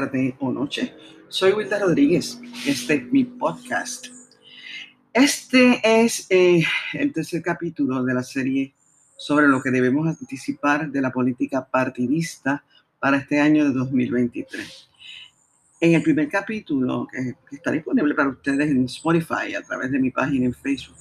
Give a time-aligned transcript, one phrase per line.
[0.00, 0.94] tarde o noche.
[1.28, 2.40] Soy Wilda Rodríguez.
[2.66, 4.06] Este es mi podcast.
[5.12, 6.64] Este es eh,
[6.94, 8.72] el tercer capítulo de la serie
[9.18, 12.64] sobre lo que debemos anticipar de la política partidista
[12.98, 14.88] para este año de 2023.
[15.82, 19.98] En el primer capítulo, que, que está disponible para ustedes en Spotify a través de
[19.98, 20.96] mi página en Facebook,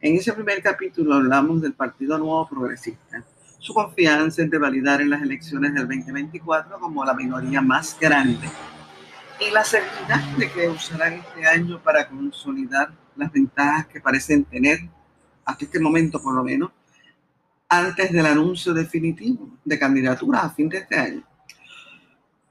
[0.00, 3.24] en ese primer capítulo hablamos del Partido Nuevo Progresista
[3.66, 8.48] su confianza en revalidar en las elecciones del 2024 como la minoría más grande
[9.40, 14.78] y la seguridad de que usarán este año para consolidar las ventajas que parecen tener
[15.44, 16.70] hasta este momento por lo menos
[17.68, 21.24] antes del anuncio definitivo de candidatura a fin de este año.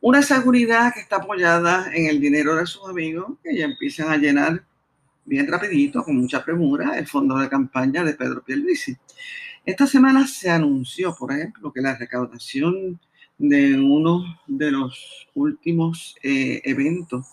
[0.02, 4.18] Una seguridad que está apoyada en el dinero de sus amigos que ya empiezan a
[4.18, 4.66] llenar
[5.24, 8.98] bien rapidito, con mucha premura, el fondo de campaña de Pedro Pierluisi.
[9.66, 13.00] Esta semana se anunció, por ejemplo, que la recaudación
[13.38, 17.26] de uno de los últimos eh, eventos,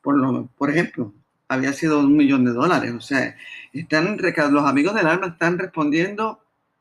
[0.00, 1.12] por, lo, ejemplo,
[1.48, 2.92] había sido un millón de dólares.
[2.92, 3.36] O sea,
[3.72, 6.40] están, los amigos del alma están respondiendo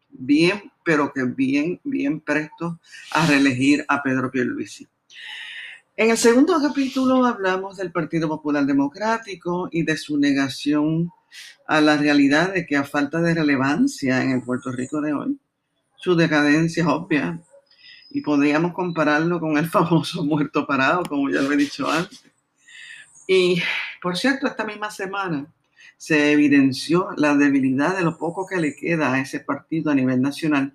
[0.10, 2.76] bien, pero que bien, bien prestos
[3.12, 4.88] a reelegir a Pedro Pierluisi.
[5.98, 11.12] En el segundo capítulo hablamos del Partido Popular Democrático y de su negación
[11.68, 15.40] a la realidad de que a falta de relevancia en el Puerto Rico de hoy,
[15.98, 17.40] su decadencia es obvia
[18.10, 22.24] y podríamos compararlo con el famoso muerto parado, como ya lo he dicho antes.
[23.28, 23.62] Y,
[24.02, 25.46] por cierto, esta misma semana
[25.98, 30.22] se evidenció la debilidad de lo poco que le queda a ese partido a nivel
[30.22, 30.74] nacional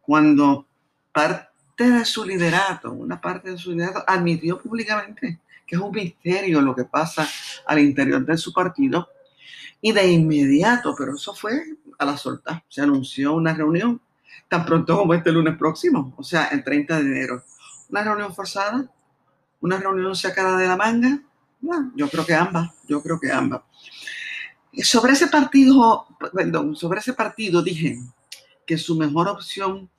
[0.00, 0.66] cuando
[1.12, 6.60] parte de su liderato, una parte de su liderato, admitió públicamente que es un misterio
[6.60, 7.28] lo que pasa
[7.66, 9.08] al interior de su partido
[9.84, 11.62] y de inmediato, pero eso fue
[11.98, 14.00] a la solta, se anunció una reunión
[14.48, 17.44] tan pronto como este lunes próximo, o sea, el 30 de enero.
[17.90, 18.90] Una reunión forzada,
[19.60, 21.20] una reunión sacada de la manga.
[21.94, 23.60] Yo creo que ambas, yo creo que ambas.
[24.72, 27.98] Sobre ese partido, perdón, sobre ese partido dije
[28.66, 29.90] que su mejor opción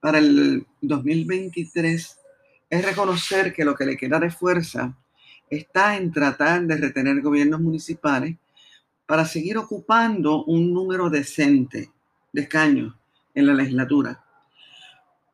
[0.00, 2.18] para el 2023
[2.68, 4.92] es reconocer que lo que le queda de fuerza
[5.48, 8.36] está en tratar de retener gobiernos municipales
[9.10, 11.90] para seguir ocupando un número decente
[12.32, 12.94] de escaños
[13.34, 14.22] en la legislatura,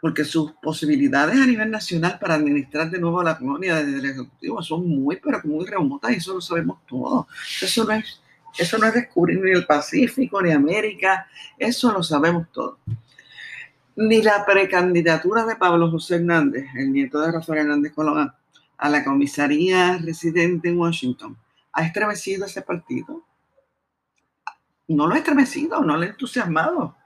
[0.01, 4.63] porque sus posibilidades a nivel nacional para administrar de nuevo la colonia desde el Ejecutivo
[4.63, 7.27] son muy, pero muy remotas y eso lo sabemos todos.
[7.61, 8.19] Eso no es,
[8.57, 12.79] eso no es descubrir ni el Pacífico ni América, eso lo sabemos todos.
[13.95, 18.33] Ni la precandidatura de Pablo José Hernández, el nieto de Rafael Hernández Colón,
[18.79, 21.37] a la comisaría residente en Washington,
[21.75, 23.26] ha estremecido ese partido
[24.89, 26.97] no lo ha estremecido, no lo ha entusiasmado.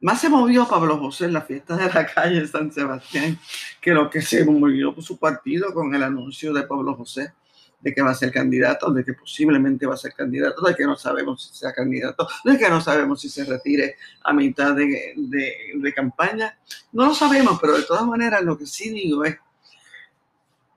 [0.00, 3.38] Más se movió Pablo José en la fiesta de la calle San Sebastián
[3.80, 7.32] que lo que se movió por su partido con el anuncio de Pablo José
[7.80, 10.84] de que va a ser candidato, de que posiblemente va a ser candidato, de que
[10.84, 15.14] no sabemos si sea candidato, de que no sabemos si se retire a mitad de,
[15.16, 16.58] de campaña.
[16.92, 19.36] No lo sabemos, pero de todas maneras lo que sí digo es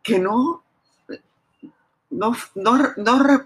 [0.04, 0.64] que no,
[2.12, 3.46] no, no, no,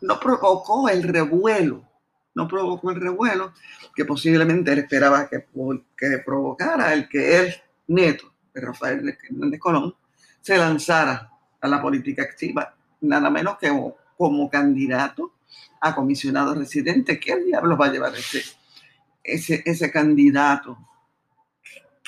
[0.00, 1.89] no provocó el revuelo
[2.34, 3.52] no provocó el revuelo
[3.94, 5.46] que posiblemente él esperaba que,
[5.96, 7.54] que provocara el que él,
[7.88, 9.94] neto de Rafael Hernández Colón,
[10.40, 11.30] se lanzara
[11.60, 13.68] a la política activa, nada menos que
[14.16, 15.34] como, candidato
[15.80, 17.18] a comisionado residente.
[17.18, 18.42] ¿Qué diablos va a llevar ese,
[19.22, 20.78] ese, ese candidato?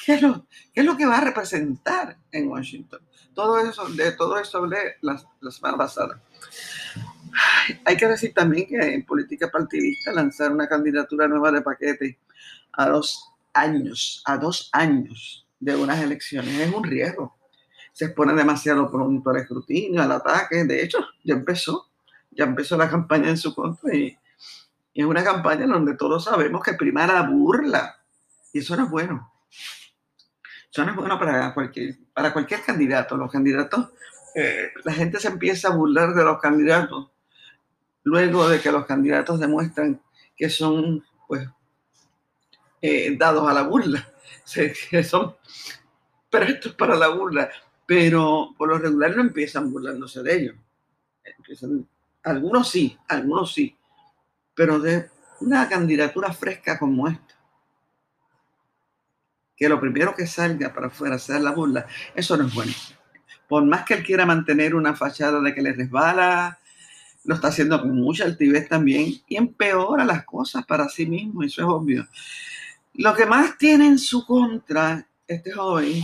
[0.04, 3.00] ¿Qué es, lo, ¿Qué es lo que va a representar en Washington?
[3.34, 6.20] Todo eso, de todo eso hablé la, la.
[7.84, 12.18] Hay que decir también que en política partidista lanzar una candidatura nueva de paquete
[12.72, 17.36] a dos años, a dos años de unas elecciones es un riesgo.
[17.92, 20.64] Se expone demasiado pronto al escrutinio, al ataque.
[20.64, 21.90] De hecho, ya empezó,
[22.30, 24.18] ya empezó la campaña en su contra y,
[24.94, 27.96] es una campaña donde todos sabemos que prima la burla.
[28.52, 29.32] Y eso no es bueno.
[30.70, 33.16] Eso no es bueno para cualquier, para cualquier candidato.
[33.16, 33.88] Los candidatos,
[34.34, 37.11] eh, la gente se empieza a burlar de los candidatos
[38.04, 40.00] luego de que los candidatos demuestran
[40.36, 41.48] que son pues
[42.80, 44.12] eh, dados a la burla,
[44.90, 45.36] que son
[46.28, 47.50] prestos para la burla,
[47.86, 50.56] pero por lo regular no empiezan burlándose de ellos.
[52.22, 53.76] algunos sí, algunos sí,
[54.54, 55.10] pero de
[55.40, 57.34] una candidatura fresca como esta,
[59.56, 62.72] que lo primero que salga para afuera sea la burla, eso no es bueno.
[63.48, 66.58] Por más que él quiera mantener una fachada de que le resbala,
[67.24, 71.62] lo está haciendo con mucha altivez también y empeora las cosas para sí mismo, eso
[71.62, 72.06] es obvio.
[72.94, 76.02] Lo que más tiene en su contra este joven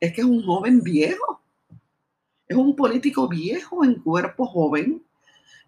[0.00, 1.40] es que es un joven viejo.
[2.48, 5.02] Es un político viejo en cuerpo joven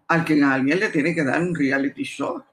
[0.07, 2.43] al que alguien le tiene que dar un reality show.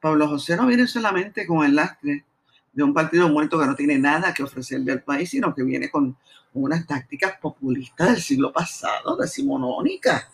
[0.00, 2.24] Pablo José no viene solamente con el lastre
[2.72, 5.90] de un partido muerto que no tiene nada que ofrecerle al país, sino que viene
[5.90, 6.16] con
[6.52, 10.26] unas tácticas populistas del siglo pasado, decimonónicas,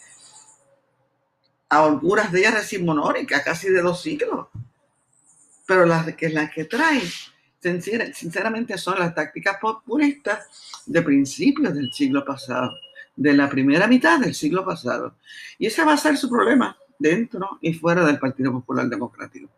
[1.73, 4.49] a holguras de ella decimonónicas, casi de dos siglos.
[5.67, 7.01] Pero las que, las que trae,
[8.13, 12.75] sinceramente, son las tácticas populistas de principios del siglo pasado
[13.17, 15.17] de la primera mitad del siglo pasado.
[15.59, 19.49] Y ese va a ser su problema dentro y fuera del Partido Popular Democrático.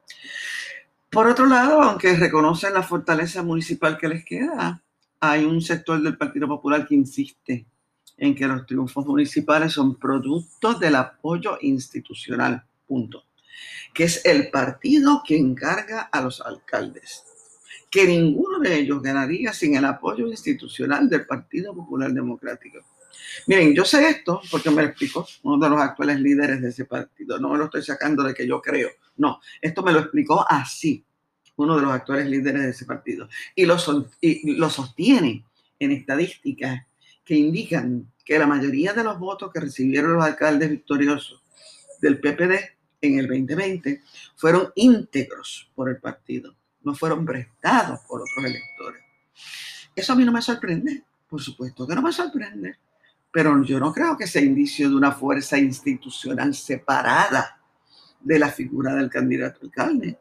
[1.10, 4.80] Por otro lado, aunque reconocen la fortaleza municipal que les queda,
[5.18, 7.66] hay un sector del Partido Popular que insiste
[8.16, 13.24] en que los triunfos municipales son productos del apoyo institucional, punto.
[13.92, 17.24] Que es el partido que encarga a los alcaldes.
[17.90, 22.80] Que ninguno de ellos ganaría sin el apoyo institucional del Partido Popular Democrático.
[23.46, 26.84] Miren, yo sé esto porque me lo explicó uno de los actuales líderes de ese
[26.84, 27.38] partido.
[27.38, 28.90] No me lo estoy sacando de que yo creo.
[29.16, 31.04] No, esto me lo explicó así
[31.56, 33.28] uno de los actuales líderes de ese partido.
[33.54, 35.44] Y lo, sostiene
[35.78, 36.86] en estadísticas
[37.24, 41.42] que indican que la mayoría de los votos que recibieron los alcaldes victoriosos
[42.00, 42.54] del PPD
[43.00, 44.02] en el 2020
[44.36, 49.02] fueron íntegros por el partido, no fueron prestados por otros electores.
[49.94, 52.76] Eso a mí no me sorprende, por supuesto que no me sorprende,
[53.30, 57.60] pero yo no creo que sea indicio de una fuerza institucional separada
[58.20, 60.18] de la figura del candidato alcalde.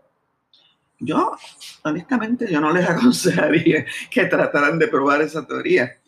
[0.99, 1.35] Yo,
[1.83, 5.99] honestamente, yo no les aconsejaría que trataran de probar esa teoría.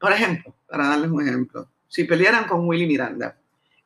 [0.00, 3.36] Por ejemplo, para darles un ejemplo, si pelearan con Willy Miranda,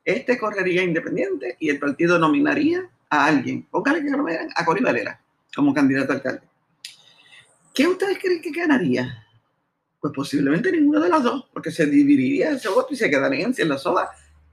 [0.05, 5.21] este correría independiente y el partido nominaría a alguien, póngale que nominaran a Cori Valera
[5.55, 6.43] como candidato alcalde.
[7.75, 9.27] ¿Qué ustedes creen que ganaría?
[10.01, 13.69] Pues posiblemente ninguno de los dos, porque se dividiría ese voto y se quedarían sin
[13.69, 14.11] la soda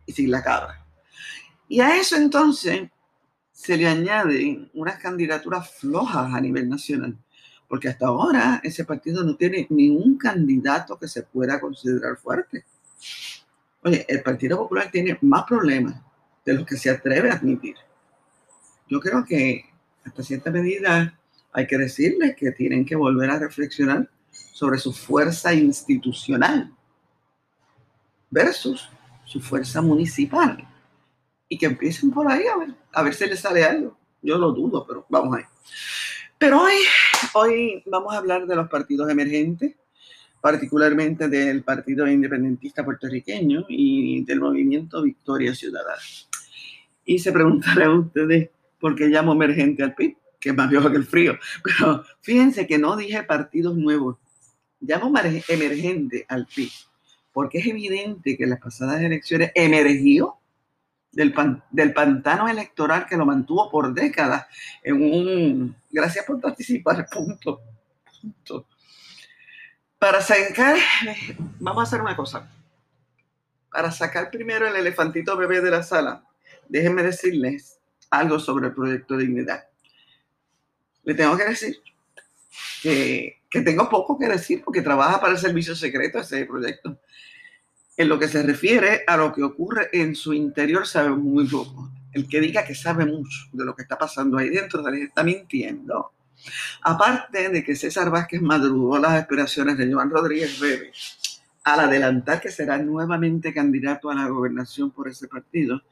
[0.07, 0.83] y sin la cabra.
[1.67, 2.89] Y a eso entonces
[3.51, 7.15] se le añaden unas candidaturas flojas a nivel nacional,
[7.71, 12.65] porque hasta ahora ese partido no tiene ni un candidato que se pueda considerar fuerte.
[13.81, 15.95] Oye, el Partido Popular tiene más problemas
[16.43, 17.77] de los que se atreve a admitir.
[18.89, 19.63] Yo creo que
[20.03, 21.17] hasta cierta medida
[21.53, 26.75] hay que decirles que tienen que volver a reflexionar sobre su fuerza institucional
[28.29, 28.89] versus
[29.23, 30.67] su fuerza municipal.
[31.47, 33.97] Y que empiecen por ahí a ver, a ver si les sale algo.
[34.21, 35.45] Yo lo dudo, pero vamos ahí.
[36.41, 36.73] Pero hoy,
[37.33, 39.75] hoy vamos a hablar de los partidos emergentes,
[40.41, 46.01] particularmente del Partido Independentista Puertorriqueño y del Movimiento Victoria Ciudadana.
[47.05, 48.49] Y se preguntarán ustedes
[48.79, 51.37] por qué llamo emergente al PIB, que es más viejo que el frío.
[51.63, 54.17] Pero fíjense que no dije partidos nuevos,
[54.79, 55.13] llamo
[55.47, 56.71] emergente al PIB,
[57.31, 60.40] porque es evidente que en las pasadas elecciones emergió
[61.11, 61.33] del,
[61.71, 64.45] del pantano electoral que lo mantuvo por décadas
[64.83, 65.75] en un...
[65.89, 67.61] Gracias por participar, punto.
[68.21, 68.67] punto.
[69.99, 70.77] Para sacar,
[71.59, 72.49] vamos a hacer una cosa.
[73.71, 76.23] Para sacar primero el elefantito bebé de la sala,
[76.67, 79.67] déjenme decirles algo sobre el proyecto Dignidad.
[81.03, 81.77] Le tengo que decir
[82.81, 86.97] que que tengo poco que decir porque trabaja para el servicio secreto ese proyecto.
[88.01, 91.91] En lo que se refiere a lo que ocurre en su interior, sabe muy poco.
[92.11, 95.23] El que diga que sabe mucho de lo que está pasando ahí dentro, les está
[95.23, 96.11] mintiendo.
[96.81, 100.91] Aparte de que César Vázquez madrugó las aspiraciones de Joan Rodríguez Bebe
[101.63, 105.83] al adelantar que será nuevamente candidato a la gobernación por ese partido,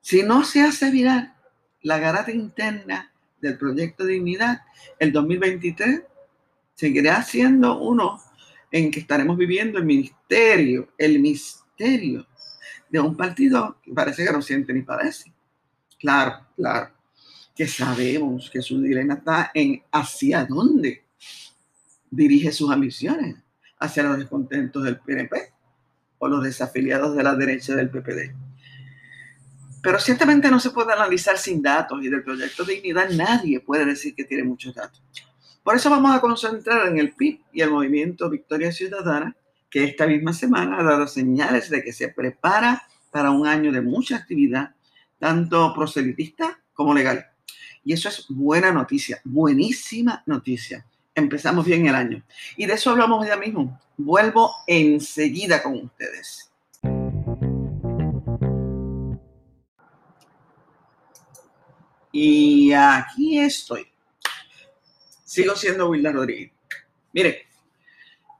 [0.00, 1.34] si no se hace viral
[1.82, 4.60] la garata interna del proyecto Dignidad,
[5.00, 6.00] el 2023
[6.76, 8.20] seguirá siendo uno
[8.70, 12.26] en que estaremos viviendo el ministerio, el misterio
[12.88, 15.32] de un partido que parece que no siente ni padece.
[15.98, 16.90] Claro, claro,
[17.54, 21.04] que sabemos que su dilema está en hacia dónde
[22.10, 23.36] dirige sus ambiciones,
[23.78, 25.52] hacia los descontentos del PNP
[26.18, 28.34] o los desafiliados de la derecha del PPD.
[29.82, 34.14] Pero ciertamente no se puede analizar sin datos y del proyecto Dignidad nadie puede decir
[34.14, 35.02] que tiene muchos datos.
[35.68, 39.36] Por eso vamos a concentrar en el PIB y el movimiento Victoria Ciudadana,
[39.68, 43.82] que esta misma semana ha dado señales de que se prepara para un año de
[43.82, 44.74] mucha actividad,
[45.18, 47.26] tanto proselitista como legal.
[47.84, 50.86] Y eso es buena noticia, buenísima noticia.
[51.14, 52.24] Empezamos bien el año.
[52.56, 53.78] Y de eso hablamos ya mismo.
[53.98, 56.50] Vuelvo enseguida con ustedes.
[62.10, 63.86] Y aquí estoy
[65.28, 66.52] sigo siendo Wilda Rodríguez.
[67.12, 67.44] Mire,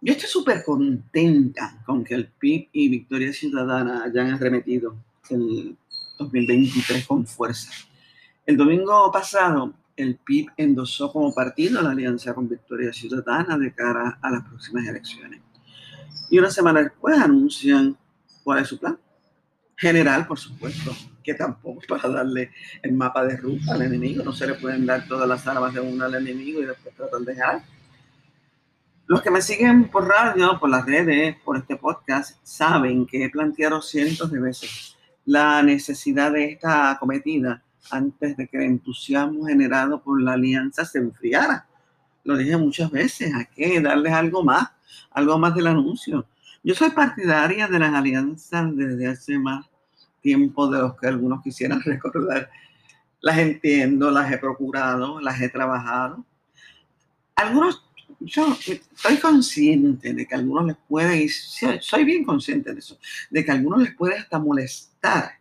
[0.00, 4.96] Yo estoy súper contenta con que el PIB y Victoria Ciudadana hayan arremetido
[5.28, 5.76] el
[6.18, 7.72] 2023 con fuerza.
[8.46, 14.20] El domingo pasado, el PIB endosó como partido la alianza con Victoria Ciudadana de cara
[14.22, 15.40] a las próximas elecciones.
[16.30, 17.98] Y una semana después anuncian
[18.44, 18.96] cuál es su plan.
[19.76, 20.94] General, por supuesto,
[21.28, 22.50] que tampoco para darle
[22.82, 24.24] el mapa de ruta al enemigo.
[24.24, 27.20] No se le pueden dar todas las armas de uno al enemigo y después tratar
[27.20, 27.62] de ganar
[29.08, 33.30] los que me siguen por radio, por las redes, por este podcast, saben que he
[33.30, 40.02] planteado cientos de veces la necesidad de esta cometida antes de que el entusiasmo generado
[40.02, 41.66] por la alianza se enfriara.
[42.22, 44.72] Lo dije muchas veces, hay que darles algo más,
[45.12, 46.26] algo más del anuncio.
[46.62, 49.64] Yo soy partidaria de las alianzas desde hace más
[50.20, 52.50] tiempo de los que algunos quisieran recordar.
[53.20, 56.24] Las entiendo, las he procurado, las he trabajado.
[57.34, 57.88] Algunos
[58.20, 62.98] yo estoy consciente de que a algunos les puede, y soy bien consciente de eso,
[63.30, 65.32] de que a algunos les puede hasta molestar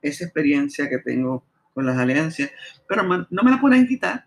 [0.00, 2.50] esa experiencia que tengo con las alianzas,
[2.88, 4.26] pero no me la pueden quitar,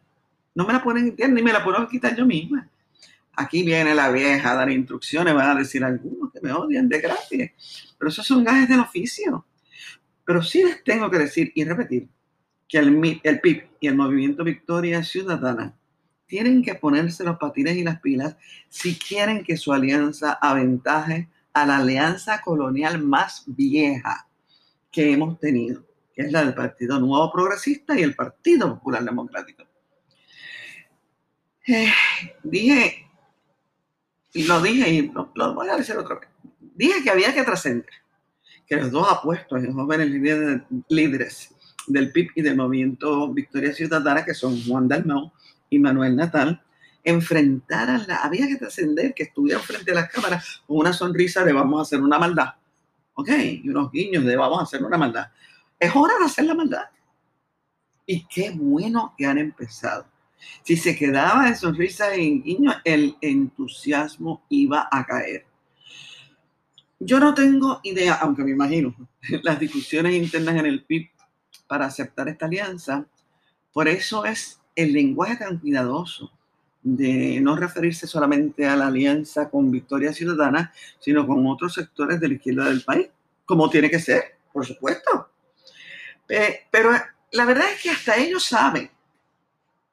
[0.53, 2.69] no me la pueden quitar, ni me la puedo quitar yo misma.
[3.33, 6.99] Aquí viene la vieja a dar instrucciones, van a decir algunos que me odian de
[6.99, 7.53] gracia,
[7.97, 9.45] pero esos son gajes del oficio.
[10.27, 12.09] Pero sí les tengo que decir y repetir
[12.67, 15.73] que el, el PIB y el Movimiento Victoria Ciudadana
[16.25, 18.35] tienen que ponerse los patines y las pilas
[18.67, 24.27] si quieren que su alianza aventaje a la alianza colonial más vieja
[24.91, 29.63] que hemos tenido, que es la del Partido Nuevo Progresista y el Partido Popular Democrático.
[31.67, 31.93] Eh,
[32.43, 33.09] dije,
[34.33, 36.27] y lo dije y lo, voy a decir otra vez,
[36.75, 37.87] dije que había que trascender,
[38.67, 40.09] que los dos apuestos y jóvenes
[40.89, 41.53] líderes,
[41.87, 45.31] del PIB y del movimiento Victoria Ciudadana, que son Juan Dalmau
[45.69, 46.61] y Manuel Natal
[47.07, 51.53] enfrentaran la, había que trascender, que estuvieran frente a las cámaras con una sonrisa de
[51.53, 52.55] vamos a hacer una maldad,
[53.13, 53.29] ¿ok?
[53.63, 55.27] Y unos guiños de vamos a hacer una maldad.
[55.79, 56.83] Es hora de hacer la maldad.
[58.05, 60.05] Y qué bueno que han empezado.
[60.63, 65.45] Si se quedaba en sonrisa y en guiño, el entusiasmo iba a caer.
[66.99, 68.95] Yo no tengo idea, aunque me imagino,
[69.43, 71.09] las discusiones internas en el PIB
[71.67, 73.05] para aceptar esta alianza.
[73.71, 76.31] Por eso es el lenguaje tan cuidadoso
[76.81, 82.27] de no referirse solamente a la alianza con Victoria Ciudadana, sino con otros sectores de
[82.29, 83.09] la izquierda del país,
[83.45, 85.29] como tiene que ser, por supuesto.
[86.25, 86.91] Pero
[87.31, 88.89] la verdad es que hasta ellos saben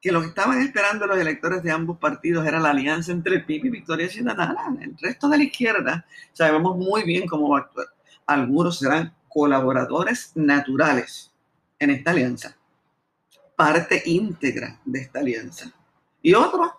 [0.05, 3.45] que lo que estaban esperando los electores de ambos partidos era la alianza entre el
[3.45, 4.77] PIB y Victoria Ciudadana.
[4.79, 7.87] El resto de la izquierda sabemos muy bien cómo va a actuar.
[8.27, 11.31] Algunos serán colaboradores naturales
[11.79, 12.55] en esta alianza
[13.55, 15.71] parte íntegra de esta alianza.
[16.21, 16.69] Y otros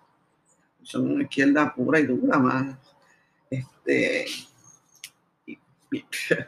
[0.85, 2.76] son una izquierda pura y dura, más
[3.50, 4.26] este,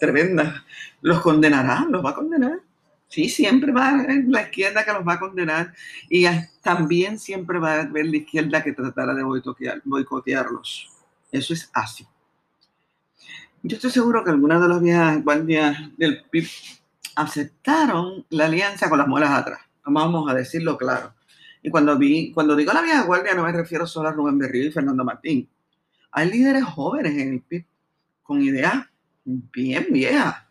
[0.00, 0.64] tremenda.
[1.02, 2.60] Los condenará, los va a condenar.
[3.14, 5.72] Sí, siempre va a haber la izquierda que los va a condenar
[6.10, 6.26] y
[6.62, 9.22] también siempre va a haber la izquierda que tratará de
[9.84, 10.90] boicotearlos.
[11.30, 12.04] Eso es así.
[13.62, 16.48] Yo estoy seguro que algunas de las viejas guardias del PIB
[17.14, 19.60] aceptaron la alianza con las muelas atrás.
[19.84, 21.14] Vamos a decirlo claro.
[21.62, 24.66] Y cuando, vi, cuando digo la vieja guardia, no me refiero solo a Rubén Berrío
[24.66, 25.48] y Fernando Martín.
[26.10, 27.64] Hay líderes jóvenes en el PIB
[28.24, 28.88] con ideas
[29.24, 30.43] bien viejas.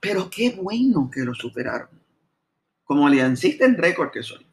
[0.00, 1.88] Pero qué bueno que lo superaron.
[2.84, 4.46] Como aliancista en récord que soy.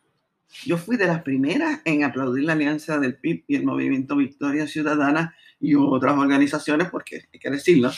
[0.65, 4.67] Yo fui de las primeras en aplaudir la alianza del PIB y el movimiento Victoria
[4.67, 7.91] Ciudadana y otras organizaciones, porque hay que decirlo,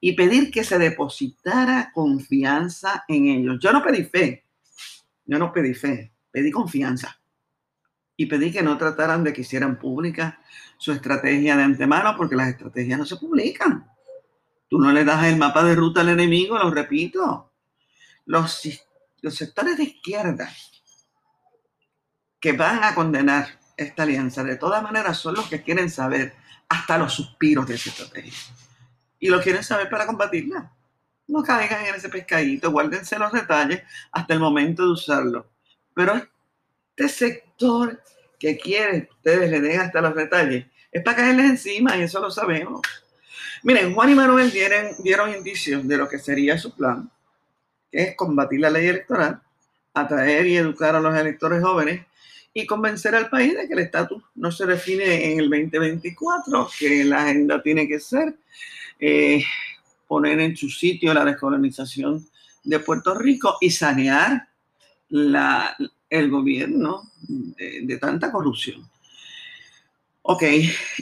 [0.00, 3.58] y pedir que se depositara confianza en ellos.
[3.60, 4.44] Yo no pedí fe,
[5.24, 7.20] yo no pedí fe, pedí confianza.
[8.16, 10.40] Y pedí que no trataran de que hicieran pública
[10.76, 13.86] su estrategia de antemano, porque las estrategias no se publican.
[14.70, 17.52] Tú no le das el mapa de ruta al enemigo, lo repito.
[18.24, 18.62] Los,
[19.28, 20.48] sectores de izquierda
[22.38, 26.34] que van a condenar esta alianza, de todas maneras, son los que quieren saber
[26.68, 28.32] hasta los suspiros de esa estrategia
[29.18, 30.72] y lo quieren saber para combatirla.
[31.26, 35.50] No caigan en ese pescadito, guárdense los detalles hasta el momento de usarlo.
[35.94, 36.14] Pero
[36.94, 38.00] este sector
[38.38, 42.30] que quiere ustedes le den hasta los detalles es para caerles encima y eso lo
[42.30, 42.82] sabemos.
[43.62, 47.10] Miren, Juan y Manuel dieron, dieron indicios de lo que sería su plan,
[47.90, 49.40] que es combatir la ley electoral,
[49.94, 52.06] atraer y educar a los electores jóvenes
[52.52, 57.04] y convencer al país de que el estatus no se define en el 2024, que
[57.04, 58.34] la agenda tiene que ser
[58.98, 59.44] eh,
[60.08, 62.26] poner en su sitio la descolonización
[62.64, 64.48] de Puerto Rico y sanear
[65.08, 68.88] el gobierno de, tanta corrupción.
[70.22, 70.42] Ok,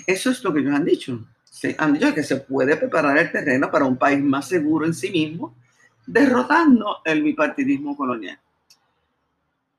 [0.07, 1.25] eso es lo que ellos han dicho.
[1.59, 4.95] Se, han dicho que se puede preparar el terreno para un país más seguro en
[4.95, 5.57] sí mismo,
[6.07, 8.39] derrotando el bipartidismo colonial.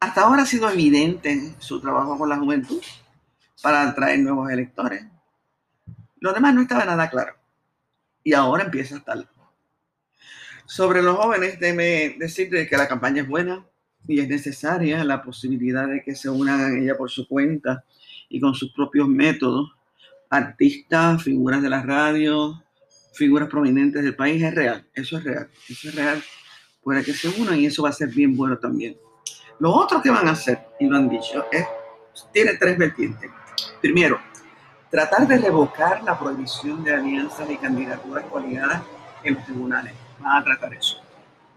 [0.02, 2.82] Hasta ahora ha sido evidente su trabajo con la juventud
[3.62, 5.06] para atraer nuevos electores.
[6.20, 7.36] Lo demás no estaba nada claro.
[8.26, 9.30] Y ahora empieza a estar.
[10.66, 13.66] Sobre los jóvenes, déme decirles que la campaña es buena
[14.06, 17.86] y es necesaria la posibilidad de que se unan a ella por su cuenta
[18.28, 19.79] y con sus propios métodos.
[20.30, 22.64] Artistas, figuras de la radio,
[23.14, 26.24] figuras prominentes del país, es real, eso es real, eso es real.
[26.82, 28.98] Puede que se unan y eso va a ser bien bueno también.
[29.60, 31.66] Lo otro que van a hacer, y lo han dicho, es,
[32.32, 33.30] tiene tres vertientes.
[33.82, 34.20] Primero,
[34.90, 38.84] tratar de revocar la prohibición de alianzas y candidaturas coaligadas
[39.24, 39.94] en los tribunales.
[40.20, 41.02] Van a tratar eso.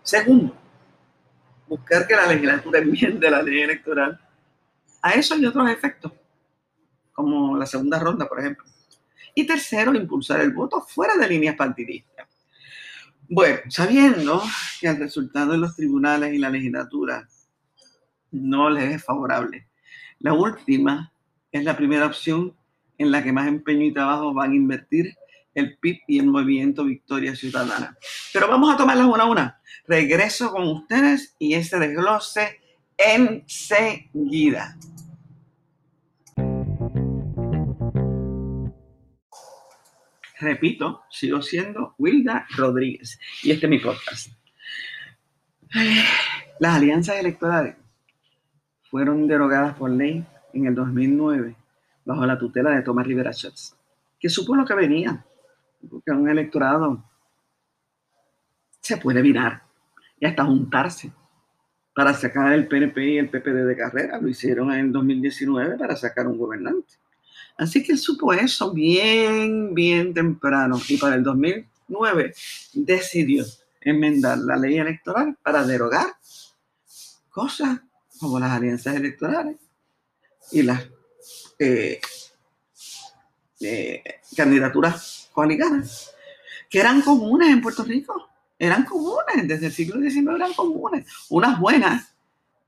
[0.02, 0.56] Segundo,
[1.68, 4.20] buscar que la legislatura enmiende la ley electoral
[5.00, 6.12] a eso y otros efectos,
[7.12, 8.64] como la segunda ronda, por ejemplo.
[9.34, 12.28] Y tercero, impulsar el voto fuera de líneas partidistas.
[13.28, 14.42] Bueno, sabiendo
[14.80, 17.26] que el resultado de los tribunales y la legislatura
[18.30, 19.68] no les es favorable,
[20.18, 21.12] la última
[21.50, 22.54] es la primera opción
[22.98, 25.14] en la que más empeño y trabajo van a invertir
[25.54, 27.96] el PIB y el movimiento Victoria Ciudadana.
[28.32, 29.60] Pero vamos a tomarlas una a una.
[29.86, 32.60] Regreso con ustedes y ese desglose
[32.96, 34.76] enseguida.
[40.42, 44.32] Repito, sigo siendo Wilda Rodríguez y este es mi podcast.
[46.58, 47.76] Las alianzas electorales
[48.90, 51.54] fueron derogadas por ley en el 2009
[52.04, 53.76] bajo la tutela de Tomás Rivera Schatz,
[54.18, 55.24] que supo lo que venía,
[55.88, 57.04] porque un electorado
[58.80, 59.62] se puede virar
[60.18, 61.12] y hasta juntarse
[61.94, 64.18] para sacar el PNP y el PPD de carrera.
[64.20, 66.94] Lo hicieron en el 2019 para sacar un gobernante.
[67.56, 70.80] Así que supo eso bien, bien temprano.
[70.88, 72.34] Y para el 2009
[72.72, 73.44] decidió
[73.80, 76.06] enmendar la ley electoral para derogar
[77.30, 77.80] cosas
[78.18, 79.56] como las alianzas electorales
[80.52, 80.86] y las
[81.58, 82.00] eh,
[83.60, 84.02] eh,
[84.36, 86.12] candidaturas coaligadas,
[86.68, 88.28] que eran comunes en Puerto Rico.
[88.58, 91.06] Eran comunes, desde el siglo XIX eran comunes.
[91.30, 92.14] Unas buenas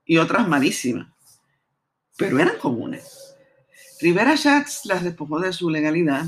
[0.05, 1.07] y otras malísimas.
[2.17, 3.34] Pero eran comunes.
[4.01, 6.25] Rivera Schatz las despojó de su legalidad,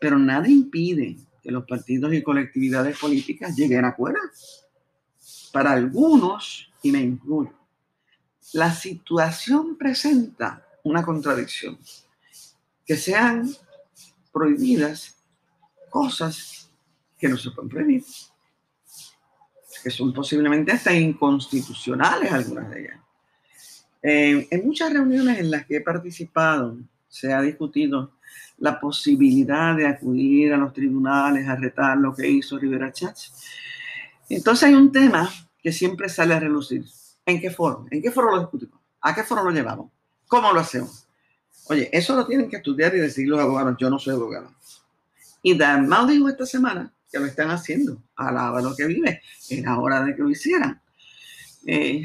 [0.00, 4.66] pero nada impide que los partidos y colectividades políticas lleguen a acuerdos.
[5.52, 7.52] Para algunos, y me incluyo,
[8.52, 11.78] la situación presenta una contradicción.
[12.84, 13.48] Que sean
[14.32, 15.16] prohibidas
[15.90, 16.70] cosas
[17.18, 18.04] que no se pueden prohibir,
[19.82, 23.00] que son posiblemente hasta inconstitucionales algunas de ellas.
[24.02, 28.12] En muchas reuniones en las que he participado se ha discutido
[28.58, 33.32] la posibilidad de acudir a los tribunales a retar lo que hizo Rivera Chats.
[34.28, 35.28] Entonces hay un tema
[35.62, 36.84] que siempre sale a relucir.
[37.26, 37.86] ¿En qué foro?
[37.90, 38.78] ¿En qué foro lo discutimos?
[39.00, 39.90] ¿A qué foro lo llevamos?
[40.28, 41.06] ¿Cómo lo hacemos?
[41.68, 43.76] Oye, eso lo tienen que estudiar y decir los abogados.
[43.78, 44.52] Yo no soy abogado.
[45.42, 48.02] Y Dan dijo esta semana que lo están haciendo.
[48.16, 49.22] Alaba lo que vive.
[49.48, 50.80] Era hora de que lo hicieran.
[51.66, 52.04] Eh,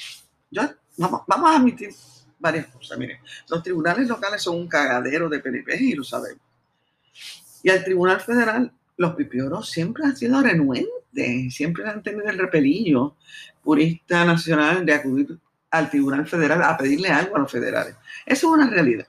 [0.50, 0.62] yo,
[0.96, 1.90] vamos, vamos a admitir
[2.38, 2.98] varias cosas.
[2.98, 6.42] Miren, los tribunales locales son un cagadero de PNP y lo sabemos.
[7.62, 13.16] Y al Tribunal Federal, los pipioros siempre han sido renuentes, siempre han tenido el repelillo
[13.62, 15.38] purista nacional de acudir
[15.70, 17.96] al Tribunal Federal a pedirle algo a los federales.
[18.26, 19.08] Eso es una realidad.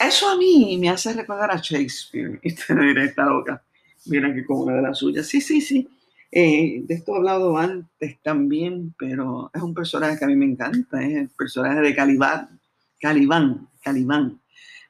[0.00, 2.38] Eso a mí me hace recordar a Shakespeare.
[2.42, 3.62] Y te diré, está loca.
[4.06, 5.26] Mira que como una de las suyas.
[5.26, 5.88] Sí, sí, sí.
[6.30, 10.46] Eh, de esto he hablado antes también, pero es un personaje que a mí me
[10.46, 11.02] encanta.
[11.02, 12.60] Es el personaje de Calibán,
[13.00, 14.40] Calibán, Calibán,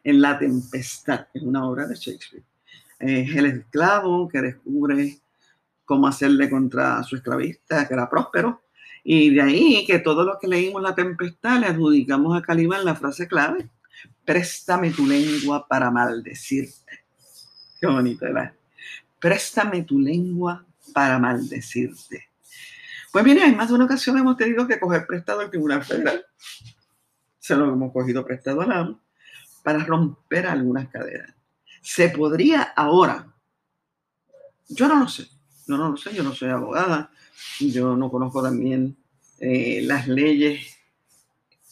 [0.02, 1.26] en La Tempestad.
[1.32, 2.44] Es una obra de Shakespeare.
[2.98, 5.18] Es el esclavo que descubre
[5.84, 8.62] cómo hacerle contra su esclavista, que era próspero,
[9.04, 12.94] y de ahí que todo lo que leímos La Tempestad le adjudicamos a Calibán la
[12.94, 13.70] frase clave,
[14.24, 17.04] préstame tu lengua para maldecirte.
[17.80, 18.52] Qué bonito, ¿verdad?
[19.18, 22.28] Préstame tu lengua para maldecirte.
[23.12, 26.24] Pues bien, en más de una ocasión hemos tenido que coger prestado al Tribunal Federal.
[27.38, 29.00] Se lo hemos cogido prestado al AMO
[29.62, 31.34] para romper algunas cadenas.
[31.80, 33.32] Se podría ahora,
[34.68, 35.26] yo no lo sé,
[35.66, 37.10] yo no lo sé, yo no soy abogada,
[37.60, 38.96] yo no conozco también
[39.40, 40.76] eh, las leyes,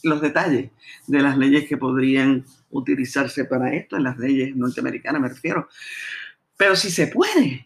[0.03, 0.71] los detalles
[1.07, 5.69] de las leyes que podrían utilizarse para esto, en las leyes norteamericanas me refiero.
[6.57, 7.66] Pero si se puede,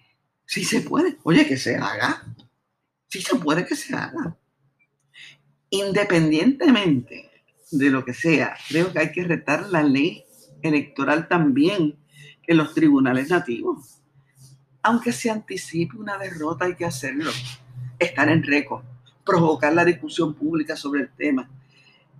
[0.50, 2.24] si se puede, oye, que se haga,
[3.06, 4.36] si se puede que se haga.
[5.70, 7.30] Independientemente
[7.70, 10.24] de lo que sea, creo que hay que retar la ley
[10.60, 11.94] electoral también
[12.48, 14.00] en los tribunales nativos.
[14.82, 17.30] Aunque se anticipe una derrota, hay que hacerlo.
[17.96, 18.82] Estar en récord,
[19.24, 21.48] provocar la discusión pública sobre el tema.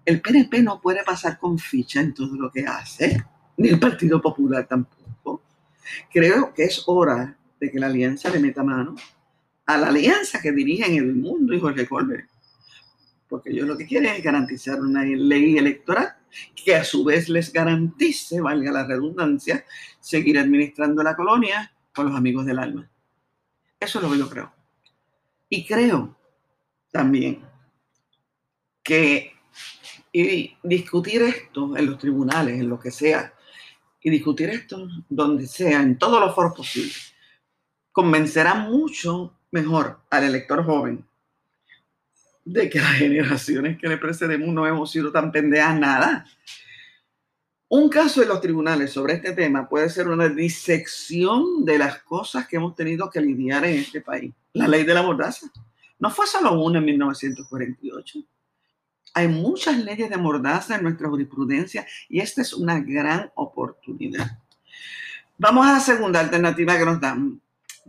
[0.05, 3.25] El PNP no puede pasar con ficha en todo lo que hace,
[3.57, 5.43] ni el Partido Popular tampoco.
[6.12, 8.96] Creo que es hora de que la alianza le meta mano
[9.66, 12.29] a la alianza que dirigen el mundo y Jorge Colbert.
[13.29, 16.16] Porque ellos lo que quieren es garantizar una ley electoral
[16.57, 19.64] que a su vez les garantice, valga la redundancia,
[20.01, 22.90] seguir administrando la colonia con los amigos del alma.
[23.79, 24.53] Eso es lo que yo creo.
[25.49, 26.16] Y creo
[26.90, 27.42] también
[28.83, 29.33] que
[30.12, 33.33] y discutir esto en los tribunales, en lo que sea,
[34.03, 37.10] y discutir esto donde sea, en todos los foros posibles,
[37.92, 41.05] convencerá mucho mejor al elector joven
[42.44, 46.26] de que las generaciones que le precedemos no hemos sido tan pendejas nada.
[47.68, 52.48] Un caso en los tribunales sobre este tema puede ser una disección de las cosas
[52.48, 54.33] que hemos tenido que lidiar en este país.
[54.55, 55.50] La ley de la mordaza.
[55.98, 58.18] No fue solo una en 1948.
[59.14, 64.38] Hay muchas leyes de mordaza en nuestra jurisprudencia y esta es una gran oportunidad.
[65.38, 67.40] Vamos a la segunda alternativa que nos dan.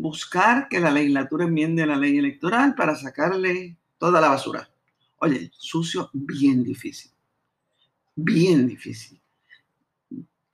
[0.02, 4.70] Buscar que la legislatura enmiende la ley electoral para sacarle toda la basura.
[5.18, 7.12] Oye, sucio, bien difícil.
[8.16, 9.22] Bien difícil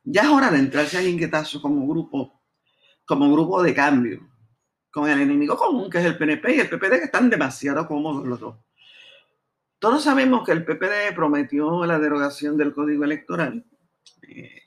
[0.10, 2.42] ya es hora de entrarse a inquietazo como grupo,
[3.06, 4.26] como grupo de cambio,
[4.90, 8.26] con el enemigo común que es el PNP y el PPD que están demasiado cómodos
[8.26, 8.56] los dos.
[9.80, 13.66] Todos sabemos que el PPD prometió la derogación del código electoral
[14.30, 14.62] eh,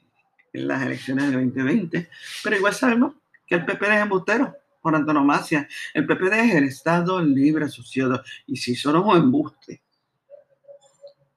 [0.53, 2.11] en las elecciones del 2020,
[2.45, 3.15] pero igual sabemos
[3.47, 5.69] que el PPD es embustero por antonomasia.
[5.95, 9.83] El PPD es el Estado libre asociado y si son un embuste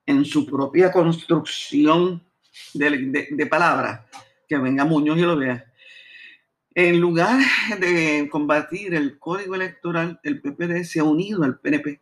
[0.06, 2.22] en su propia construcción
[2.74, 4.02] de, palabras,
[4.48, 5.66] que venga Muñoz y lo vea.
[6.76, 7.40] En lugar
[7.80, 12.02] de combatir el código electoral, el PPD se ha unido al PNP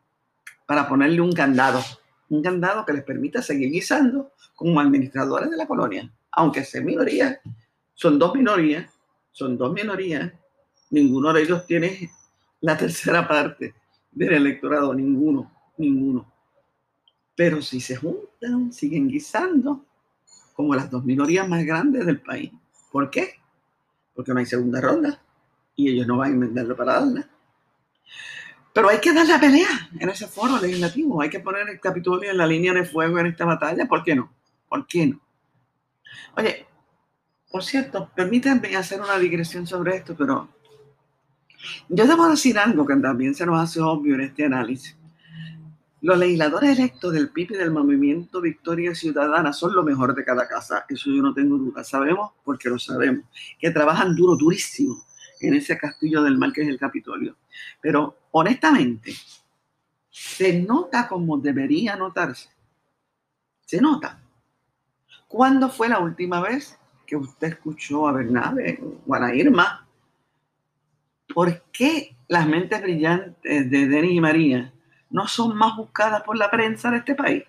[0.66, 1.84] para ponerle un candado,
[2.30, 7.40] un candado que les permita seguir guisando como administradores de la colonia, aunque sean minorías,
[7.94, 8.90] son dos minorías,
[9.32, 10.32] son dos minorías,
[10.92, 12.12] ninguno de ellos tiene
[12.60, 13.74] la tercera parte
[14.12, 16.32] del electorado, ninguno, ninguno.
[17.36, 19.86] Pero si se juntan, siguen guisando,
[20.54, 22.52] como las dos minorías más grandes del país.
[22.92, 23.34] ¿Por qué?
[24.14, 25.22] Porque no hay segunda ronda
[25.76, 27.30] y ellos no van a inventarlo para darla.
[28.74, 31.22] Pero hay que dar la pelea en ese foro legislativo.
[31.22, 33.86] Hay que poner el Capitolio en la línea de fuego en esta batalla.
[33.88, 34.32] ¿Por qué no?
[34.70, 35.20] ¿Por qué no?
[36.38, 36.66] Oye,
[37.52, 40.50] por cierto, permítanme hacer una digresión sobre esto, pero
[41.90, 44.98] yo debo decir algo que también se nos hace obvio en este análisis.
[46.02, 50.48] Los legisladores electos del PIB y del Movimiento Victoria Ciudadana son lo mejor de cada
[50.48, 51.84] casa, eso yo no tengo duda.
[51.84, 53.26] Sabemos, porque lo sabemos,
[53.60, 55.04] que trabajan duro, durísimo
[55.40, 57.38] en ese castillo del mal que es el Capitolio.
[57.80, 59.14] Pero honestamente,
[60.10, 62.50] se nota como debería notarse.
[63.66, 64.20] Se nota.
[65.28, 69.88] ¿Cuándo fue la última vez que usted escuchó a Bernabe o a Irma?
[71.34, 74.74] ¿Por qué las mentes brillantes de Denis y María
[75.12, 77.44] no son más buscadas por la prensa de este país.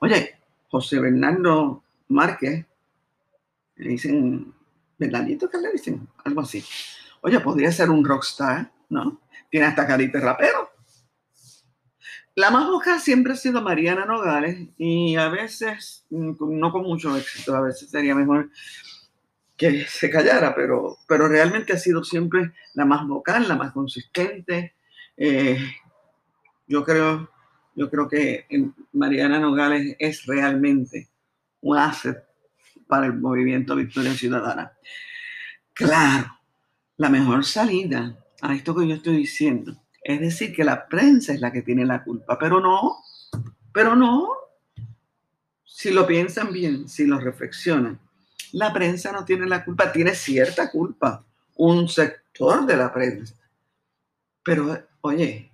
[0.00, 0.36] Oye,
[0.68, 2.66] José Bernardo Márquez,
[3.76, 4.52] le dicen,
[4.98, 6.08] Bernardito, ¿qué le dicen?
[6.24, 6.64] Algo así.
[7.22, 9.20] Oye, podría ser un rockstar, ¿no?
[9.50, 10.70] Tiene hasta carita de rapero.
[12.34, 17.16] La más buscada siempre ha sido Mariana Nogales y a veces, mm, no con mucho
[17.16, 18.50] éxito, a veces sería mejor
[19.86, 24.74] se callara, pero, pero realmente ha sido siempre la más vocal, la más consistente,
[25.16, 25.58] eh,
[26.66, 27.30] yo creo,
[27.74, 28.46] yo creo que
[28.92, 31.08] Mariana Nogales es realmente
[31.60, 32.24] un asset
[32.86, 34.72] para el movimiento Victoria Ciudadana.
[35.72, 36.38] Claro,
[36.96, 41.40] la mejor salida a esto que yo estoy diciendo es decir que la prensa es
[41.40, 42.98] la que tiene la culpa, pero no,
[43.72, 44.28] pero no.
[45.64, 47.98] Si lo piensan bien, si lo reflexionan,
[48.54, 51.24] la prensa no tiene la culpa, tiene cierta culpa,
[51.56, 53.34] un sector de la prensa.
[54.44, 55.50] Pero, oye,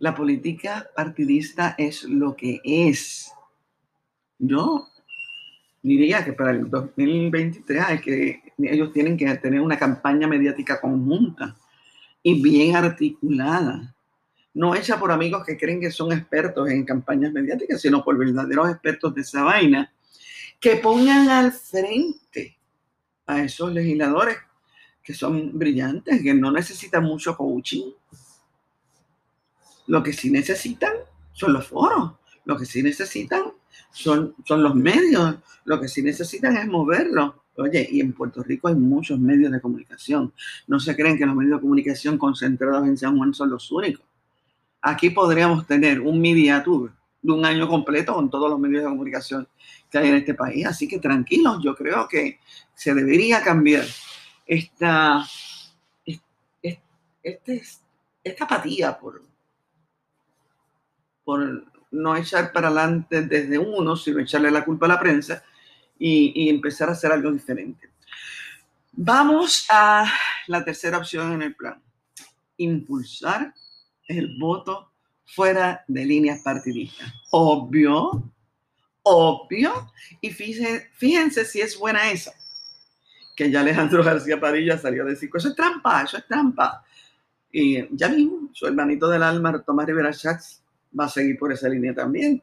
[0.00, 3.30] la política partidista es lo que es.
[4.38, 4.88] Yo
[5.82, 11.56] diría que para el 2023 hay que, ellos tienen que tener una campaña mediática conjunta
[12.24, 13.94] y bien articulada.
[14.52, 18.68] No hecha por amigos que creen que son expertos en campañas mediáticas, sino por verdaderos
[18.68, 19.92] expertos de esa vaina,
[20.60, 22.58] que pongan al frente
[23.26, 24.36] a esos legisladores
[25.02, 27.92] que son brillantes, que no necesitan mucho coaching,
[29.86, 30.92] lo que sí necesitan
[31.32, 32.12] son los foros.
[32.44, 33.44] Lo que sí necesitan
[33.92, 35.36] son, son los medios.
[35.64, 37.44] Lo que sí necesitan es moverlo.
[37.56, 40.32] Oye, y en Puerto Rico hay muchos medios de comunicación.
[40.66, 44.04] No se creen que los medios de comunicación concentrados en San Juan son los únicos.
[44.82, 46.92] Aquí podríamos tener un media tour
[47.26, 49.48] de un año completo con todos los medios de comunicación
[49.90, 50.64] que hay en este país.
[50.64, 52.38] Así que tranquilos, yo creo que
[52.74, 53.84] se debería cambiar
[54.46, 55.26] esta,
[57.22, 57.62] este,
[58.22, 59.22] esta apatía por,
[61.24, 65.42] por no echar para adelante desde uno, sino echarle la culpa a la prensa
[65.98, 67.90] y, empezar a hacer algo diferente.
[68.92, 70.06] Vamos a
[70.46, 71.82] la tercera opción en el plan.
[72.58, 73.52] Impulsar
[74.06, 74.92] el voto
[75.26, 77.12] fuera de líneas partidistas.
[77.30, 78.32] Obvio,
[79.02, 79.92] obvio.
[80.20, 82.32] Y fíjense, fíjense si es buena esa.
[83.36, 86.84] Que ya Alejandro García Padilla salió a decir, eso es trampa, eso es trampa.
[87.52, 90.62] Y ya mismo, su hermanito del alma, Tomás Rivera Schatz,
[90.98, 92.42] va a seguir por esa línea también.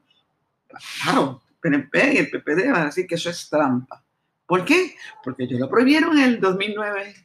[1.04, 4.04] Claro, PNP y el PPD van a decir que eso es trampa.
[4.46, 4.96] ¿Por qué?
[5.24, 7.16] Porque ellos lo prohibieron en el 2009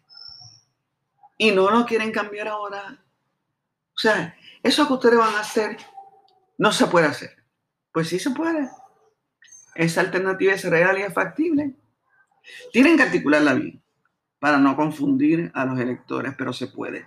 [1.38, 3.04] y no lo quieren cambiar ahora.
[3.94, 5.76] O sea, eso que ustedes van a hacer
[6.56, 7.36] no se puede hacer.
[7.92, 8.68] Pues sí se puede.
[9.74, 11.74] Esa alternativa es real y es factible.
[12.72, 13.82] Tienen que articularla bien
[14.38, 17.06] para no confundir a los electores, pero se puede.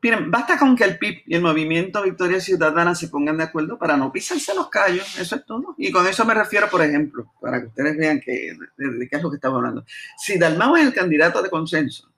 [0.00, 3.78] Miren, basta con que el PIB y el movimiento Victoria Ciudadana se pongan de acuerdo
[3.78, 5.74] para no pisarse los callos, eso es todo.
[5.76, 9.22] Y con eso me refiero, por ejemplo, para que ustedes vean que, de, qué es
[9.22, 9.84] lo que estamos hablando.
[10.16, 12.12] Si Dalmau es el candidato de consenso,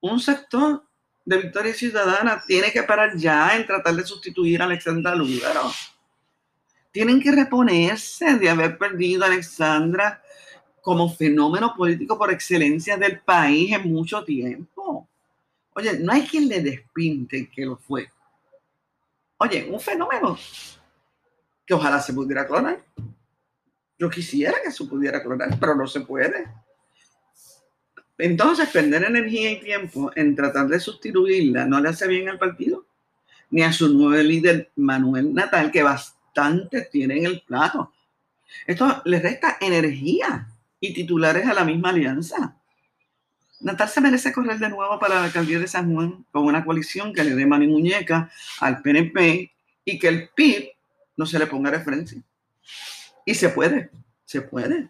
[0.00, 0.84] un sector
[1.24, 5.70] de Victoria Ciudadana tiene que parar ya en tratar de sustituir a Alexandra Lúgaro.
[6.90, 10.22] Tienen que reponerse de haber perdido a Alexandra
[10.82, 15.08] como fenómeno político por excelencia del país en mucho tiempo.
[15.74, 18.10] Oye, no hay quien le despinte que lo fue.
[19.38, 20.36] Oye, un fenómeno
[21.64, 22.84] que ojalá se pudiera clonar.
[23.98, 26.46] Yo quisiera que se pudiera clonar, pero no se puede.
[28.18, 32.86] Entonces, perder energía y tiempo en tratar de sustituirla no le hace bien al partido,
[33.50, 37.92] ni a su nuevo líder Manuel Natal, que bastante tiene en el plato.
[38.66, 40.48] Esto le resta energía
[40.80, 42.56] y titulares a la misma alianza.
[43.60, 47.12] Natal se merece correr de nuevo para la alcaldía de San Juan con una coalición
[47.12, 49.52] que le dé mano y muñeca al PNP
[49.84, 50.70] y que el PIB
[51.16, 52.20] no se le ponga referencia.
[53.24, 53.90] Y se puede,
[54.24, 54.88] se puede.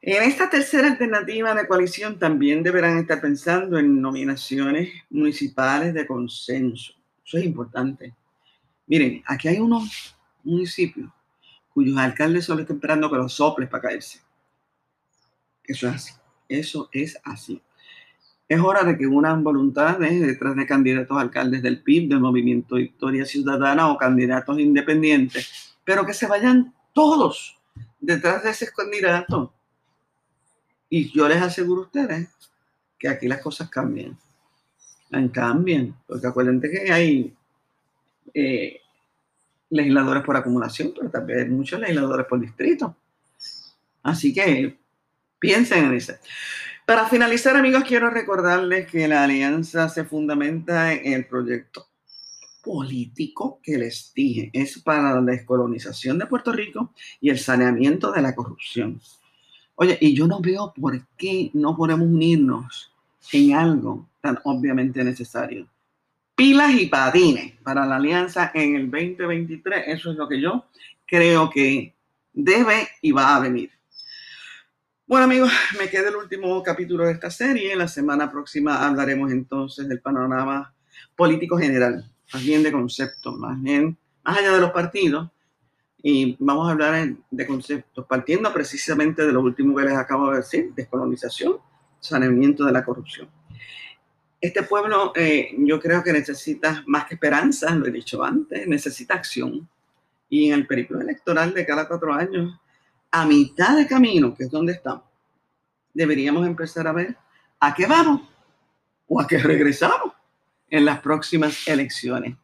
[0.00, 6.94] En esta tercera alternativa de coalición también deberán estar pensando en nominaciones municipales de consenso.
[7.24, 8.14] Eso es importante.
[8.86, 11.10] Miren, aquí hay unos municipios
[11.74, 14.20] cuyos alcaldes solo están esperando que los soples para caerse.
[15.64, 16.12] Eso es así.
[16.48, 17.62] Eso es así.
[18.48, 23.26] Es hora de que unan voluntades detrás de candidatos alcaldes del PIB, del Movimiento Victoria
[23.26, 27.58] Ciudadana o candidatos independientes, pero que se vayan todos
[28.00, 29.52] detrás de ese candidato.
[30.88, 32.28] Y yo les aseguro a ustedes
[32.98, 34.16] que aquí las cosas cambian.
[35.32, 37.34] Cambian, porque acuérdense que hay
[38.34, 38.80] eh,
[39.70, 42.94] legisladores por acumulación, pero también muchos legisladores por distrito.
[44.02, 44.78] Así que
[45.38, 46.14] Piensen en eso.
[46.84, 51.86] Para finalizar, amigos, quiero recordarles que la alianza se fundamenta en el proyecto
[52.62, 54.50] político que les dije.
[54.52, 59.00] Es para la descolonización de Puerto Rico y el saneamiento de la corrupción.
[59.80, 62.92] Oye, y yo no veo por qué no podemos unirnos
[63.32, 65.68] en algo tan obviamente necesario.
[66.34, 69.84] Pilas y patines para la alianza en el 2023.
[69.86, 70.64] Eso es lo que yo
[71.06, 71.94] creo que
[72.32, 73.70] debe y va a venir.
[75.06, 77.76] Bueno amigos, me queda el último capítulo de esta serie.
[77.76, 80.74] La semana próxima hablaremos entonces del panorama
[81.14, 85.30] político general, más bien de conceptos, más bien, más allá de los partidos.
[86.02, 90.38] Y vamos a hablar de conceptos, partiendo precisamente de lo último que les acabo de
[90.38, 91.56] decir, descolonización,
[91.98, 93.28] saneamiento de la corrupción.
[94.40, 99.14] Este pueblo eh, yo creo que necesita más que esperanza, lo he dicho antes, necesita
[99.14, 99.68] acción.
[100.28, 102.54] Y en el periplo electoral de cada cuatro años
[103.10, 105.04] a mitad de camino, que es donde estamos,
[105.92, 107.16] deberíamos empezar a ver
[107.58, 108.22] a qué vamos
[109.08, 110.12] o a qué regresamos
[110.70, 112.36] en las próximas elecciones.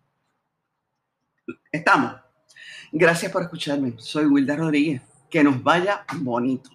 [1.71, 2.24] Estamos.
[2.97, 3.95] Gracias por escucharme.
[3.99, 5.03] Soy Wilda Rodríguez.
[5.29, 6.71] Que nos vaya bonito.